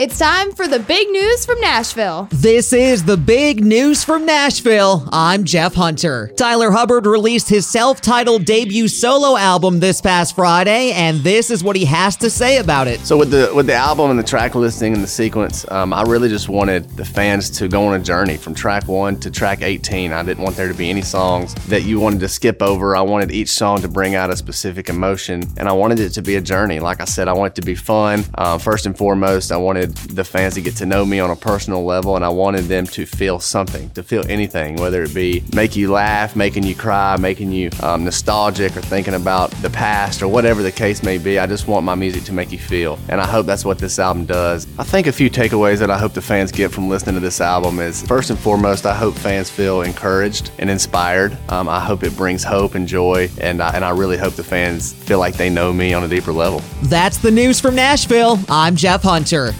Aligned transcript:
It's 0.00 0.18
time 0.18 0.52
for 0.52 0.66
the 0.66 0.78
big 0.78 1.10
news 1.10 1.44
from 1.44 1.60
Nashville. 1.60 2.26
This 2.30 2.72
is 2.72 3.04
the 3.04 3.18
big 3.18 3.62
news 3.62 4.02
from 4.02 4.24
Nashville. 4.24 5.06
I'm 5.12 5.44
Jeff 5.44 5.74
Hunter. 5.74 6.32
Tyler 6.36 6.70
Hubbard 6.70 7.04
released 7.04 7.50
his 7.50 7.66
self 7.66 8.00
titled 8.00 8.46
debut 8.46 8.88
solo 8.88 9.36
album 9.36 9.78
this 9.78 10.00
past 10.00 10.34
Friday, 10.36 10.92
and 10.92 11.18
this 11.18 11.50
is 11.50 11.62
what 11.62 11.76
he 11.76 11.84
has 11.84 12.16
to 12.16 12.30
say 12.30 12.56
about 12.56 12.88
it. 12.88 13.00
So 13.00 13.18
with 13.18 13.30
the 13.30 13.52
with 13.54 13.66
the 13.66 13.74
album 13.74 14.08
and 14.08 14.18
the 14.18 14.24
track 14.24 14.54
listing 14.54 14.94
and 14.94 15.04
the 15.04 15.06
sequence, 15.06 15.70
um, 15.70 15.92
I 15.92 16.00
really 16.04 16.30
just 16.30 16.48
wanted 16.48 16.88
the 16.96 17.04
fans 17.04 17.50
to 17.58 17.68
go 17.68 17.84
on 17.84 18.00
a 18.00 18.02
journey 18.02 18.38
from 18.38 18.54
track 18.54 18.88
one 18.88 19.20
to 19.20 19.30
track 19.30 19.60
18. 19.60 20.14
I 20.14 20.22
didn't 20.22 20.42
want 20.42 20.56
there 20.56 20.68
to 20.68 20.74
be 20.74 20.88
any 20.88 21.02
songs 21.02 21.54
that 21.66 21.82
you 21.82 22.00
wanted 22.00 22.20
to 22.20 22.28
skip 22.28 22.62
over. 22.62 22.96
I 22.96 23.02
wanted 23.02 23.32
each 23.32 23.50
song 23.50 23.82
to 23.82 23.88
bring 23.88 24.14
out 24.14 24.30
a 24.30 24.36
specific 24.36 24.88
emotion, 24.88 25.42
and 25.58 25.68
I 25.68 25.72
wanted 25.72 26.00
it 26.00 26.14
to 26.14 26.22
be 26.22 26.36
a 26.36 26.40
journey. 26.40 26.80
Like 26.80 27.02
I 27.02 27.04
said, 27.04 27.28
I 27.28 27.34
want 27.34 27.52
it 27.52 27.60
to 27.60 27.66
be 27.66 27.74
fun. 27.74 28.24
Uh, 28.36 28.56
first 28.56 28.86
and 28.86 28.96
foremost, 28.96 29.52
I 29.52 29.58
wanted 29.90 30.16
the 30.16 30.24
fans 30.24 30.54
to 30.54 30.60
get 30.60 30.76
to 30.76 30.86
know 30.86 31.04
me 31.04 31.20
on 31.20 31.30
a 31.30 31.36
personal 31.36 31.84
level, 31.84 32.16
and 32.16 32.24
I 32.24 32.28
wanted 32.28 32.64
them 32.64 32.86
to 32.86 33.06
feel 33.06 33.40
something, 33.40 33.90
to 33.90 34.02
feel 34.02 34.24
anything, 34.28 34.76
whether 34.76 35.02
it 35.02 35.14
be 35.14 35.42
make 35.54 35.76
you 35.76 35.90
laugh, 35.90 36.36
making 36.36 36.64
you 36.64 36.74
cry, 36.74 37.16
making 37.16 37.52
you 37.52 37.70
um, 37.82 38.04
nostalgic, 38.04 38.76
or 38.76 38.82
thinking 38.82 39.14
about 39.14 39.50
the 39.62 39.70
past, 39.70 40.22
or 40.22 40.28
whatever 40.28 40.62
the 40.62 40.72
case 40.72 41.02
may 41.02 41.18
be. 41.18 41.38
I 41.38 41.46
just 41.46 41.68
want 41.68 41.84
my 41.84 41.94
music 41.94 42.24
to 42.24 42.32
make 42.32 42.52
you 42.52 42.58
feel, 42.58 42.98
and 43.08 43.20
I 43.20 43.26
hope 43.26 43.46
that's 43.46 43.64
what 43.64 43.78
this 43.78 43.98
album 43.98 44.24
does. 44.26 44.66
I 44.78 44.84
think 44.84 45.06
a 45.06 45.12
few 45.12 45.30
takeaways 45.30 45.78
that 45.78 45.90
I 45.90 45.98
hope 45.98 46.12
the 46.12 46.22
fans 46.22 46.52
get 46.52 46.70
from 46.70 46.88
listening 46.88 47.14
to 47.16 47.20
this 47.20 47.40
album 47.40 47.78
is 47.80 48.02
first 48.06 48.30
and 48.30 48.38
foremost, 48.38 48.86
I 48.86 48.94
hope 48.94 49.14
fans 49.14 49.50
feel 49.50 49.82
encouraged 49.82 50.50
and 50.58 50.70
inspired. 50.70 51.36
Um, 51.48 51.68
I 51.68 51.80
hope 51.80 52.02
it 52.02 52.16
brings 52.16 52.44
hope 52.44 52.74
and 52.74 52.86
joy, 52.86 53.28
and 53.40 53.62
I, 53.62 53.74
and 53.74 53.84
I 53.84 53.90
really 53.90 54.16
hope 54.16 54.34
the 54.34 54.44
fans 54.44 54.92
feel 54.92 55.18
like 55.18 55.36
they 55.36 55.50
know 55.50 55.72
me 55.72 55.94
on 55.94 56.04
a 56.04 56.08
deeper 56.08 56.32
level. 56.32 56.62
That's 56.84 57.18
the 57.18 57.30
news 57.30 57.60
from 57.60 57.74
Nashville. 57.74 58.38
I'm 58.48 58.76
Jeff 58.76 59.02
Hunter. 59.02 59.52